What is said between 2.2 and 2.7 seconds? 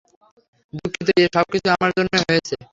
হয়েছে।